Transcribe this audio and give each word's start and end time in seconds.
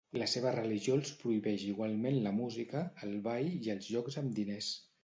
La 0.19 0.27
seva 0.29 0.53
religió 0.55 0.95
els 0.99 1.11
prohibeix 1.19 1.67
igualment 1.67 2.17
la 2.25 2.35
música, 2.41 2.85
el 3.09 3.17
ball 3.31 3.55
i 3.61 3.75
els 3.79 3.93
jocs 3.97 4.21
amb 4.25 4.39
diners. 4.43 4.75